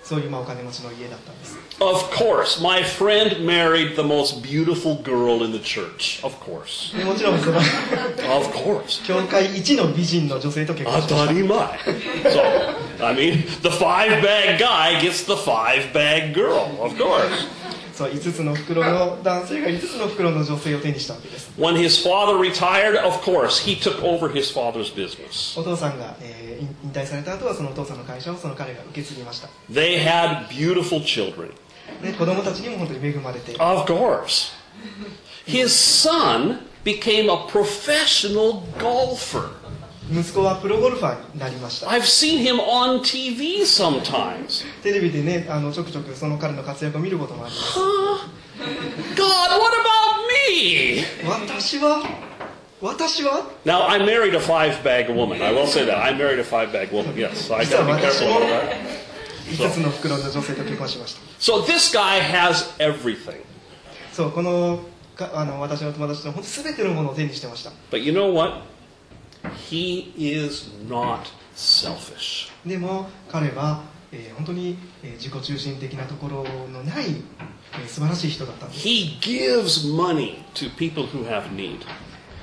[0.03, 6.19] そういうまあお金持ちの家だったんです Of course, my friend married the most beautiful girl in the church.
[6.25, 6.97] Of course.
[6.97, 9.03] でもちろんその Of course.
[9.05, 11.69] 教会一の美人の女性と結婚しました Atarimai.
[12.99, 17.47] So, I mean, the five bag guy gets the five bag girl, of course.
[17.93, 25.59] そう5つの袋の男性が5つの袋の女性を手にしたわけです When his father retired, of course, he took over his father's business.
[25.59, 31.51] お父さんが、えー引引退された後はそのお父さんの会社をその彼が受け継ぎました They had beautiful children.
[32.03, 34.51] で子供たちにも本当に恵まれて Of course.
[35.45, 39.49] His son became a professional golfer.
[40.12, 44.64] 息子はプロゴルファーになりました I've seen him on TV sometimes.
[44.82, 47.78] テレビでねあのちょくちょくその彼の活躍を見ることもあります?
[47.78, 51.04] God, what about me?
[51.28, 52.02] 私は
[52.80, 55.40] 私は Now, I married a five bag woman.
[55.42, 55.98] I will say that.
[56.02, 57.48] I married a five bag woman, yes.
[57.48, 58.76] So I gotta be careful about that.
[59.48, 63.40] 5つの袋の女性と結婚しました So this guy has everything.
[64.12, 64.80] そうこの
[65.16, 68.60] かあの私の友達の本当全てのものを手にしてました But you know what?
[69.70, 71.20] He is not
[71.54, 72.50] selfish.
[72.66, 77.06] でも彼は、えー本当に、えー自己中心的なところのない、
[77.74, 81.80] えー素晴らしい人だったんです He gives money to people who have need.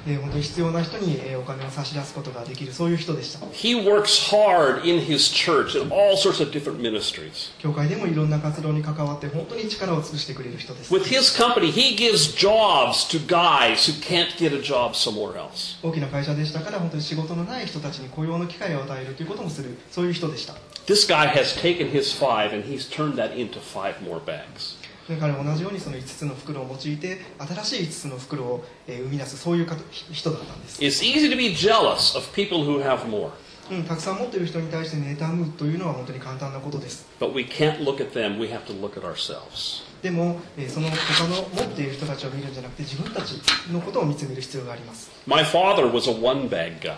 [0.05, 7.51] で本当に必要な人に、えーお金を差し出すことができるそういう人でした He works hard in his church in all sorts of different ministries.
[7.59, 15.35] 教会でもいろんな活動に関わって本当に力を尽くしてくれる人です With his company, he gives jobs to guys who can't get a job somewhere
[15.35, 15.77] else.
[15.83, 20.55] 大きな会社でしたから本当に仕事のない人たちに雇用の機会を与えるということもするそういう人でした
[20.87, 24.75] This guy has taken his five and he's turned that into five more bags.
[25.07, 27.19] で彼も同じようにその5つの袋を用いて
[27.63, 33.31] 新しい5つの袋を、えー生み出すそういう方人だったんです、It's easy to be jealous of people who have more,
[33.71, 38.39] うん、たくさん持っている人に対して妬むというのは本当に簡単なことです but we can't look at them.
[38.39, 39.83] We have to look at ourselves.
[40.01, 43.33] でも、えーその他の持っている人たちを見るんじゃなくて自分たち
[43.71, 46.95] のことを見つめる必要があります、My father was a one bag guy.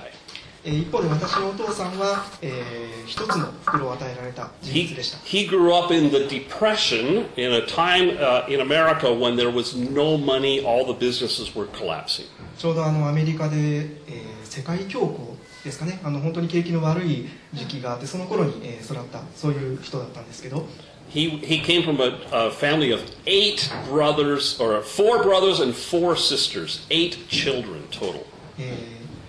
[0.65, 9.07] えー一方で私のお父さんは、えー一つの袋を与えられた人 He, 物でした he grew up in the Depression in a time uh, in America
[9.13, 12.25] when there was no money, all the businesses were collapsing.
[12.57, 20.65] ちょうどあのアメリカで、えー世界恐慌ですかねあの本当に景気の悪い時期があってその頃に、えー育ったそういう人だったんですけど
[21.09, 26.15] He, he came from a, a family of eight brothers, or four brothers and four
[26.15, 28.25] sisters, eight children total.
[28.57, 28.77] え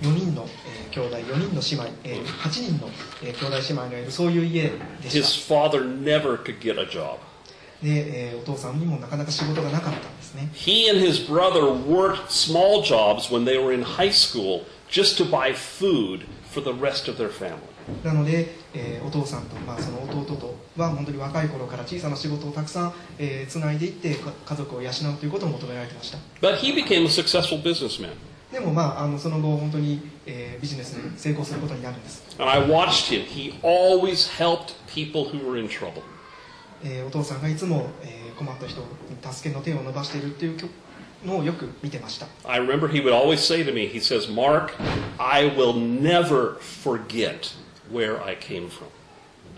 [0.03, 0.64] 4人の、えー
[0.95, 2.89] 兄弟4人の姉妹、え8人の、
[3.23, 4.71] えー兄弟姉妹がいるそういう家で
[5.03, 7.17] His し father never could get a job.
[7.81, 15.17] たで、えーお父さんにもなかなか仕事がなかったんですね He and his brother worked small jobs when they were in high school just
[15.23, 17.59] to buy food for the rest of their family.
[18.05, 28.13] なので、えーお父さんと、まあ、その弟とは本当に若い頃から小さな仕事をたくさん、えーつないでいってか家族を養うということを求められてました But he became a successful businessman.
[28.53, 33.25] でも、まあ、あのその後本当に、えービジネスに成功することになるんです And I watched him.
[33.27, 36.03] He always helped people who were in trouble.
[36.85, 38.87] えーお父さんがいつも、えー困った人に
[39.33, 40.59] 助けの手を伸ばしているっていう
[41.25, 44.73] のをよく見てました I remember he would always say to me, he says, Mark,
[45.19, 47.55] I will never forget
[47.93, 48.87] where I came from.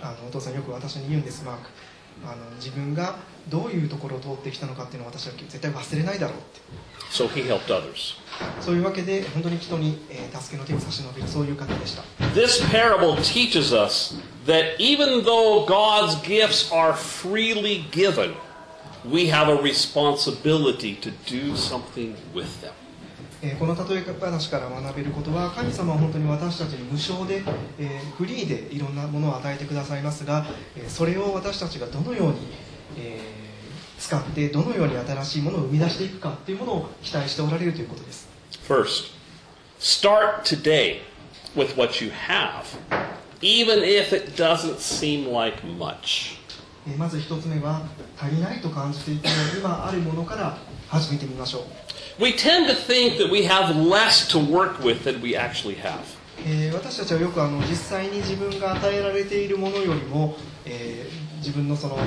[0.03, 1.71] あのお父さんよく私に言うんですマーク
[2.25, 3.17] あの自分が
[3.49, 6.61] どういうところを通ってきたのかっていうのを私は絶対忘れないだろうって
[7.13, 8.17] So he helped others.
[8.61, 12.03] そういうわけで本当に人に、えー助けの手を差し伸べるそういう方でした
[12.35, 18.35] This parable teaches us that even though God's gifts are freely given,
[19.09, 22.73] we have a responsibility to do something with them.
[23.47, 27.43] えーこの例え話から学べることは神様は本当に私たちに無償で、
[27.79, 30.45] えーフリーでいろんなものを与えてくださいますが、
[30.77, 32.39] えーそれを私たちがどのように、
[32.99, 33.47] えー
[33.99, 38.29] 使ってどのように新しいものを生み出していくかっていうものを期待しておられるということです
[38.69, 39.13] First,
[39.81, 41.01] start today
[41.57, 42.65] with what you have,
[43.41, 46.37] even if it doesn't seem like much.
[46.87, 47.83] えーまず一つ目は
[48.19, 51.63] 足りないと感じていても今あるものから始めてみましょう
[52.20, 56.00] We tend to think that we have less to work with than we actually have.
[56.46, 61.98] えー私たちはよくあの実際に自分が与えられているものよりも、えー自分のその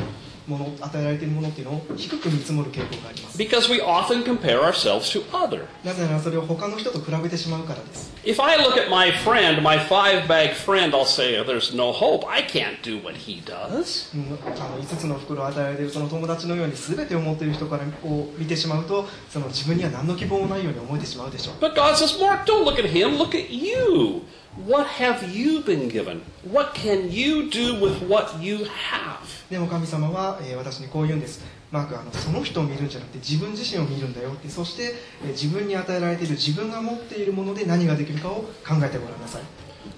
[0.50, 5.66] もの与えられているものっていうのを低く見積もる傾向があります Because we often compare ourselves to other.
[5.86, 11.74] なぜならそれを他の人と比べてしまうからです If I look at my friend, my five bag friend, I'll say, "Oh, there's
[11.76, 12.28] no hope.
[12.30, 14.14] I can't do what he does.
[14.14, 24.22] うんあの5つの袋を与えられているその友達のように全てを持っている人からを見てしまうとその自分には何の希望もないように思えてしまうでしょう But God says, Mark, don't look at him, look at you.
[24.68, 26.22] What have you been given?
[26.52, 29.20] What can you do with what you have?
[29.50, 39.42] でも神様は、えー私にこう言うんですマークあのその人を見るんじゃなくて自分自身を見るんだよってそして、えー自分に与えられている自分が持っているもので何ができるかを考えてごらんなさい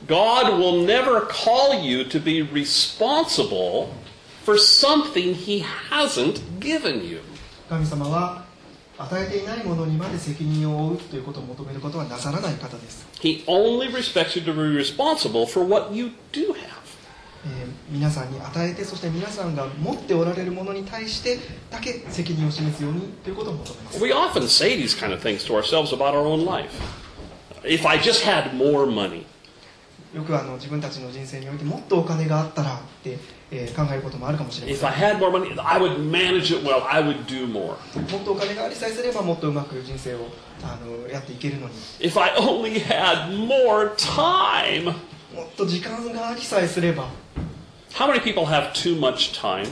[0.07, 3.89] God will never call you to be responsible
[4.43, 7.21] for something he hasn't given you.
[7.69, 8.45] 神様は
[9.03, 16.55] 与えていないものにまで責任を負うということを求めることはなさらない方です、He only expects you to be responsible for what you do have.
[17.45, 26.69] えー皆さんに与えてそして皆さんが持っておられるものに対してだけ責任を示すようにということを求めます We often say these kind of things to ourselves about our own life.
[27.63, 29.25] If I just had more money,
[30.15, 33.17] よくあの自分たちの人生においてもっとお金があったらって、
[33.50, 36.84] えー考えることもあるかもしれま if せん I had more money, I would manage it well.
[36.90, 37.76] I would do more.
[38.10, 40.28] もっとお金がありさえすればもっとうまく人生を
[40.62, 44.84] あのやっていけるのに If I only had more time.
[44.86, 44.92] も
[45.44, 47.08] っと時間がありさえすれば
[47.92, 49.66] How many people have too much time?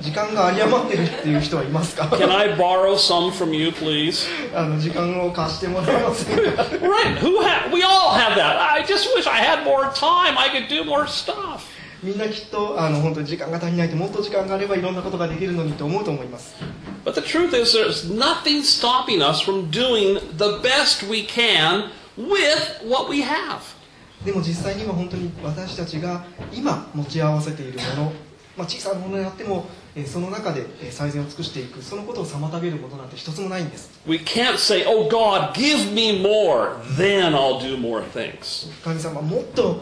[0.00, 4.26] 時間が有り余ってるっていう人はいますか Can I borrow some from you, please?
[4.54, 7.18] あの時間を貸してもらえませんか Right.
[7.20, 8.60] Who ha- we all have that.
[8.60, 10.36] I just wish I had more time.
[10.36, 11.62] I could do more stuff.
[12.03, 16.55] みんなきっとあの本当に時間が足りないともっと時間があればいろんなことができるのにと思うと思います
[17.05, 22.87] But the truth is, there's nothing stopping us from doing the best we can with
[22.87, 23.59] what we have.
[24.25, 28.13] でも実際には本当に私たちが今持ち合わせているもの、
[28.55, 38.71] まあ、小さなものであっても、えーその中でえー最善を尽くしていくそのことを妨げることなんて一つもないんです We can't say, oh God, give me more, then I'll do more things.
[38.83, 39.81] 神様もっと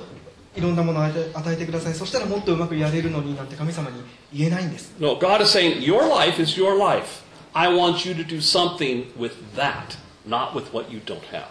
[0.56, 4.02] いろんなものを与えてくださいそしたらもっとうまくやれるのになんて神様に
[4.34, 7.24] 言えないんです No, God is saying, your life is your life.
[7.54, 11.48] I want you to do something with that, not with what you don't have.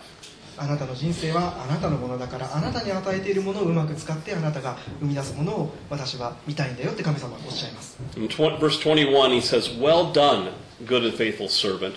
[0.61, 10.51] あなたの人生はあなたのものだからあなたに与えているものをうまく使ってあなたが生み出すものを私は見たいんだよって神様はおっしゃいます verse 21, he says, Well done,
[10.85, 11.95] good and faithful servant.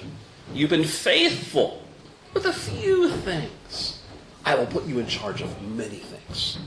[0.54, 1.82] You've been faithful
[2.36, 4.00] with a few things.
[4.46, 6.60] I will put you in charge of many things.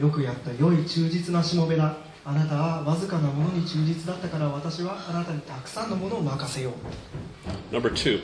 [0.00, 8.20] よくやった良い忠実なしもべだあなたはわずかなものに忠実だったから私はあなたにたくさんのものを任せよう Number two,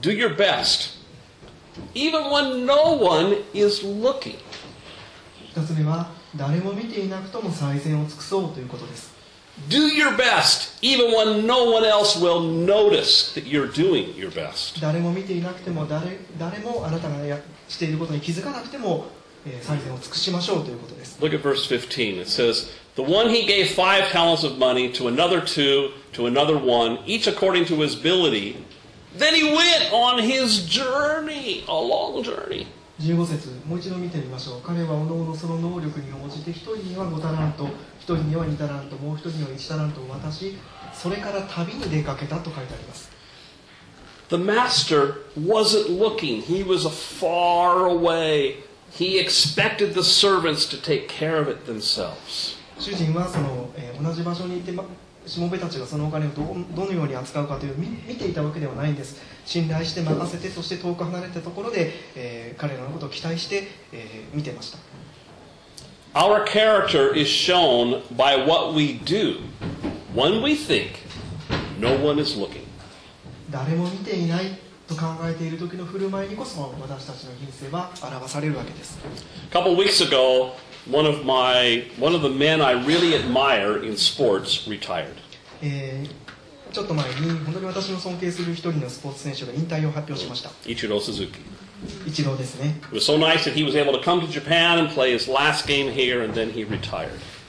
[0.00, 0.98] do your best,
[1.94, 4.36] even when no one is looking.
[5.50, 9.14] 一つ目は誰も見ていなくとも最善を尽くそうということです
[9.68, 14.80] Do your best, even when no one else will notice that you're doing your best.
[14.80, 19.15] 誰も見ていなくても誰誰もあなたがやしていることに気づかなくても、えー
[19.61, 22.21] 最善を尽くしましょうということです Look at verse 15.
[22.21, 26.57] It says, The one he gave five talents of money, to another two, to another
[26.57, 28.57] one, each according to his ability.
[29.17, 32.67] Then he went on his journey, a long journey.
[33.01, 37.67] 15節もう一度見てみましょう彼はおのおのその能力に応じて一人には5タラント
[37.99, 40.55] 一人には2タラントもう一人には1タラントを渡し
[40.93, 43.09] それから旅に出かけたと書いてあります
[44.29, 48.63] The master wasn't looking, he was far away.
[48.98, 52.56] He expected the servants to take care of it themselves.
[52.78, 54.84] 主人はその、えー同じ場所にいて、ま、
[55.26, 64.78] しもべたちがそのお金をどうどのように扱うかという見見ていたわけではないんです信頼して任せてそして遠く離れたところで、えー彼らのことを期待して、えー見てました
[66.14, 69.40] Our character is shown by what we do
[70.14, 71.00] when we think
[71.78, 72.64] no one is looking.
[73.50, 78.98] 誰も見ていないと考えている時の振る舞いにこそ私たちの人生は表されるわけです。
[86.72, 90.50] ちょっと前に本当に私の尊敬する一人のスポーツ選手が引退を発表しました。
[90.66, 91.40] イチロー・スズキ。
[92.06, 92.80] イチローですね。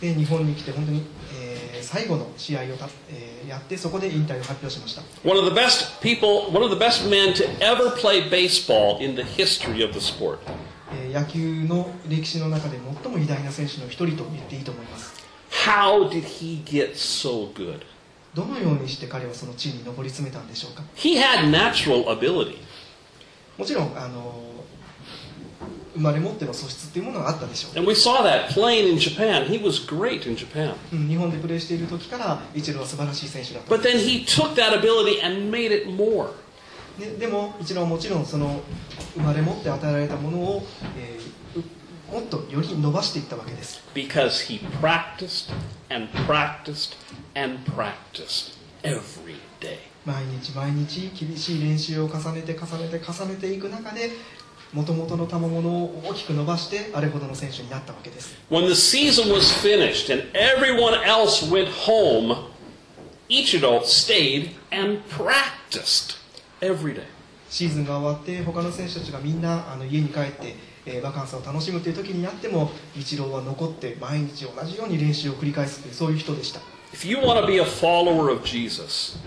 [0.02, 1.04] 日本に来て本当に
[1.88, 9.15] 最後の試合をた、えーやってそこで引退を発表しました One of the best people, one of the best men to ever play baseball in
[9.15, 10.40] the history of the sport.
[10.94, 15.13] えー野球の歴史の中で最も偉大な選手の一人と言っていいと思います
[15.65, 17.79] How did he get so good?
[18.33, 22.58] どのようにして彼はその地位に上り詰めたんでしょうか He had natural ability.
[23.58, 24.44] もちろんあの
[25.98, 29.48] 生まれ持っての素質っていうものがあったでしょう、And we saw that playing in Japan.
[29.48, 30.75] He was great in Japan.
[30.93, 36.29] うん日本でプレーしている時からイチローは素晴らしい選手だった、But then he took that ability and made it more.
[37.00, 38.62] ね、でもイチローはもちろんその
[39.15, 40.63] 生まれ持って与えられたものを、
[40.98, 41.63] えーう
[42.13, 45.52] もっとより伸ばしていったわけです Because he practiced
[45.89, 46.95] and practiced
[47.35, 49.79] and practiced every day.
[50.06, 54.12] 毎日毎日厳しい練習を重ねて重ねて重ねていく中で
[54.74, 62.36] もともとの賜物を大きく伸ばしてあれほどの選手になったわけです When the season was finished and everyone else went home,
[63.30, 66.18] Ichiro stayed and practiced
[66.62, 67.04] every day.
[67.50, 70.56] シーズンが終わって他の選手たちがみんなあの家に帰って、
[70.86, 76.60] えーバカンスを楽しむという時になってもイチローは残って毎日同じように練習を繰り返すというそういう人でした
[76.94, 79.18] If you want to be a follower of Jesus,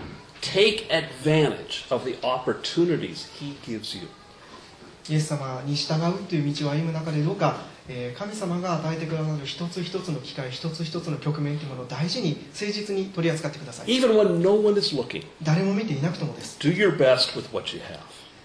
[0.41, 4.07] take advantage of the opportunities he gives you.
[5.09, 17.99] イエス様に従うという道を歩む中でどうか、えー神様が与えてくださる一つ一つの機会一つ一つの局面というものを大事に誠実に取り扱ってください Even when no one is looking, 誰も見ていなくともです do your best with what you have.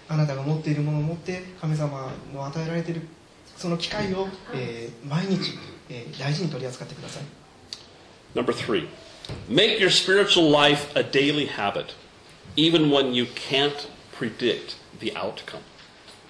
[0.09, 3.01] あなたが持っているものを持って神様の与えられている
[3.55, 5.57] その機会を、えー毎日、
[5.89, 7.23] えー大事に取り扱ってください
[8.35, 8.87] Number three,
[9.49, 11.95] make your spiritual life a daily habit,
[12.55, 13.87] even when you can't
[14.17, 15.61] predict the outcome.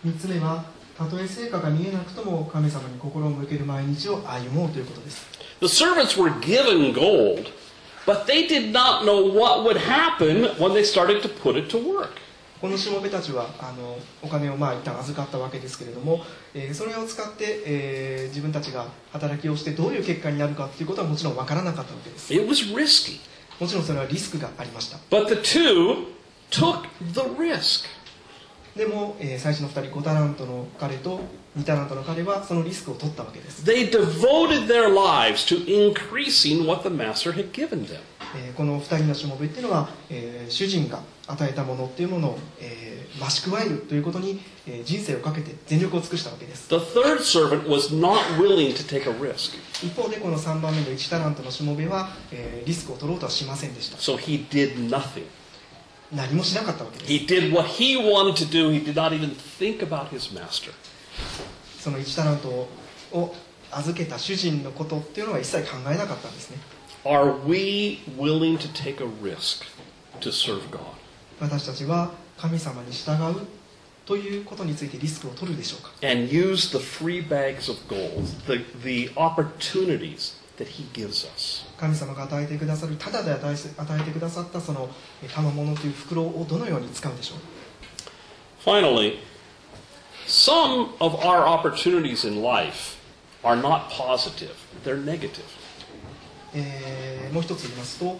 [0.07, 0.63] 3つ目は
[0.97, 5.25] たとえ成果が見えなくとも神様に心を向ける毎日を歩もうということです
[5.59, 7.51] The servants were given gold,
[8.05, 11.83] but they did not know what would happen when they started to put it to
[11.83, 12.09] work.
[12.61, 16.23] このしもべたちはあのお金をまあ一旦預かったわけですけれども、
[16.55, 23.19] えーそれを使って、えー自分たちが働きをしてどういう結果になるかということはもちろん分からなかったわけです It was risky.
[23.59, 26.05] もちろんそれはリスクがありました But the two
[26.51, 26.83] took
[27.13, 27.85] the risk.
[28.77, 31.19] でも、えー最初の2人5タラントの彼と
[31.57, 37.99] 2タラントの彼はそのリスクを取ったわけです They devoted their lives to increasing what the master had given them.
[38.35, 54.75] えーこの2人のしもべっていうのは、えー主人が与えたものっていうものを、えー増し加えるということに、えー人生をかけて全力を尽くしたわけです The third servant was not willing to take a risk, 一方でこの3番目の1タラントのしもべは、えーリスクを取ろうとはしませんでした so he did
[54.89, 55.23] nothing.
[56.11, 58.71] 何もしなかったわけです He did what he wanted to do.
[58.71, 60.71] He did not even think about his master.
[61.79, 62.69] その1タラント
[63.11, 63.35] を
[63.71, 66.57] 預けた主人のことっていうのは一切考えなかったんですね
[67.03, 69.63] Are we willing to take a risk
[70.21, 70.79] to serve God?
[71.39, 73.47] 私たちは神様に従う
[74.05, 81.65] ということについてリスクを取るでしょうか And use the free bags of gold, the, the opportunities that he gives us.
[81.79, 84.89] 神様が与えてくださるただで与えてくださったその
[85.23, 87.39] え賜物という袋をどのように使うでしょう
[88.63, 89.19] ？Finally,
[90.27, 92.97] some of our opportunities in life
[93.43, 95.43] are not positive, they're negative.
[96.55, 98.17] えーもう一つ言いますと、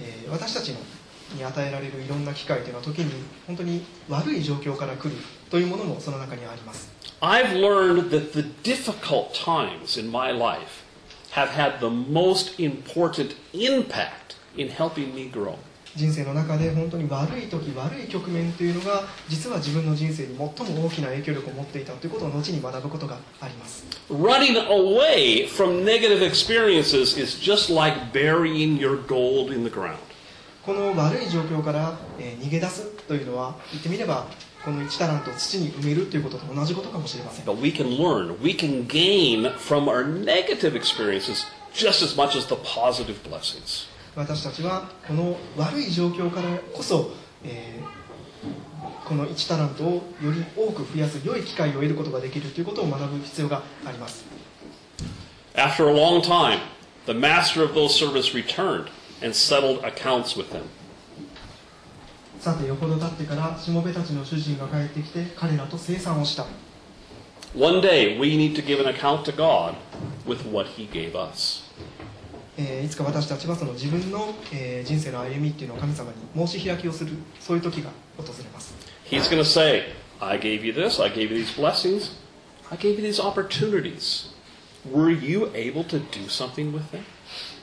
[0.00, 0.78] えー私たちの
[1.34, 5.16] に与えられるいろんな機会というのは時に本当に悪い状況から来る
[5.50, 6.90] というものもその中にはあります
[7.20, 10.83] I've learned that the difficult times in my life
[11.34, 15.56] have had the most important impact in helping me grow.
[15.96, 29.98] 人生の中で本当に悪い時悪い局面というのが実は自分の人生に最も大きな影響力を持っていたということを後に学ぶことがあります Running away from negative experiences is just like burying your gold in the ground.
[30.66, 34.26] この悪い状況から、えー逃げ出すというのは言ってみれば
[34.64, 42.46] この1タラントを土に埋めるということと同じことかもしれません But we can learn, we can gain from our negative experiences just as much as
[42.46, 43.88] the positive blessings.
[44.16, 47.10] 私たちはこの悪い状況からこそ、
[47.44, 48.04] えー
[49.04, 54.24] この1タラントをより多く増やす良い機会を得ることができるということを学ぶ必要があります
[55.54, 56.58] After a long time,
[57.06, 58.86] the master of those servants returned
[59.22, 60.62] and settled accounts with them.
[62.44, 66.44] さてよほど経ってからしもべたちの主人が帰ってきて彼らと清算をした
[67.56, 69.76] One day, we need to give an account to God
[70.26, 71.62] with what He gave us.
[72.58, 77.88] えーいつか私たちはその自分の、えー人生の歩みっていうのを神様に申し開きをするそういう時が
[78.18, 78.74] 訪れます
[79.06, 82.12] He's going to say, I gave you this, I gave you these blessings,
[82.70, 84.28] I gave you these opportunities.
[84.92, 87.06] Were you able to do something with them?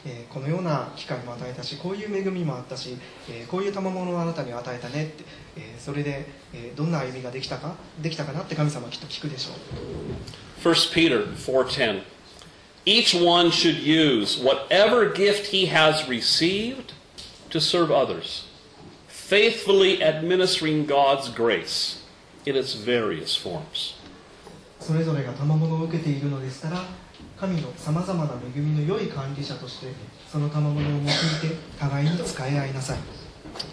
[0.06, 2.98] えーこのような機会も与えたしこういう恵みもあったし、
[3.30, 5.24] えーこういう賜物をあなたに与えたねって、
[5.58, 9.52] えーそれで、えーどんな歩みができたかできたかなって神様はきっと聞くでしょ
[10.70, 12.04] う1 Peter 4:10
[12.84, 16.94] Each one should use whatever gift he has received
[17.52, 18.46] to serve others,
[19.08, 22.02] faithfully administering God's grace
[22.46, 23.96] in its various forms.
[24.80, 26.84] そそれぞれが賜物を受けているのでしたら
[27.42, 29.88] 神のさまざまな恵みの良い管理者として
[30.32, 31.10] その賜物を用いて
[31.80, 33.00] 互いに使い合いなさい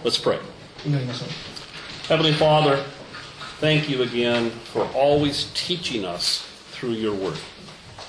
[0.03, 0.39] Let's pray.
[0.87, 1.29] 祈りましょう
[2.09, 2.79] Heavenly Father,
[3.61, 7.37] thank you again for always teaching us through your word.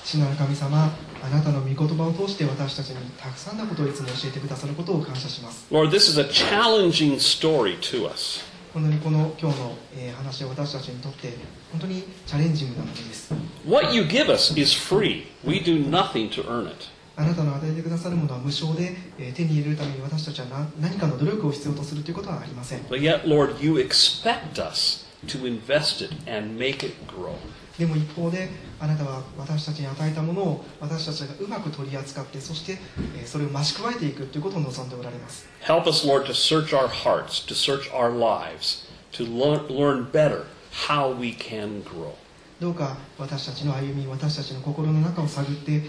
[0.02, 8.49] 父なる神様あなたの御言葉を通して私たちにたくさんのことをいつも教えてくださることを感謝します Lord, this is a challenging story to us.
[8.72, 11.32] 本当にこの今日の、えー話は私たちにとって
[11.72, 13.32] 本当にチャレンジングなものです
[13.66, 15.26] What you give us is free.
[15.44, 16.76] We do nothing to earn it.
[17.16, 27.34] あなたの与えてくださるものは無償で、えー手に入れるために私たちは何何かの努力を必要とするということはありません But yet, Lord, you expect us to invest it and make it grow.
[27.80, 32.76] でも一方であなたは私たちに与えたものを私たちがうまく取り扱ってそして
[33.16, 40.44] えーそれを増し加えていくということを望んでおられます Help us, Lord, to search our hearts, to search our lives, to learn better
[40.88, 42.12] how we can grow.
[42.60, 45.82] どうか私たちの歩み私たちの心の中を探って、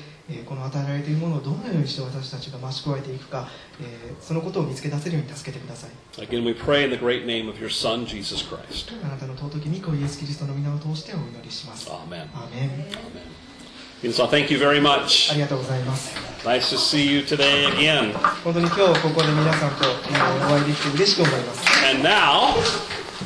[0.45, 3.47] この与えられているものをどのようにして私たちが増し加えていくか、
[3.79, 5.89] えー、そのことを見つけ出せるように助けてください。
[6.17, 6.21] あ
[9.07, 11.89] なたの尊き御子イエス・キリストの皆を通してお祈りします。
[11.91, 12.27] アーメ。
[14.03, 15.31] Thank you very much.
[15.31, 16.15] ありがとうございます。
[16.43, 18.13] Nice、see you today again.
[18.43, 19.93] 本当に今日ここで皆さんとお
[20.57, 21.61] 会いできて嬉しく思います。
[21.91, 22.55] And now...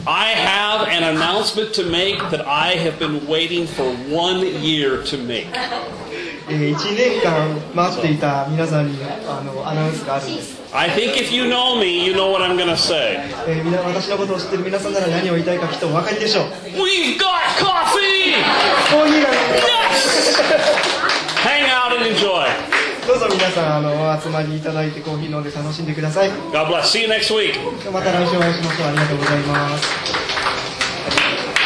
[0.07, 5.17] I have an announcement to make that I have been waiting for one year to
[5.17, 5.47] make.
[6.47, 13.17] え1年間待っていた皆さんにあのアナウンスがあるんです、I think if you know me, you know what I'm to say.
[13.47, 18.37] えーみな私のことを知ってる皆さんなら何を言いたいかきっとお分かりでしょう We've got coffee!
[18.91, 20.35] コーヒーが Yes!
[21.41, 22.47] Hang out and enjoy.
[23.07, 26.83] どうぞ皆さんあのお集まりいただいてコーヒー飲んで楽しんでください God bless.
[26.83, 27.57] See you next week.
[27.91, 30.64] また来週お会いしましょうありがとうございます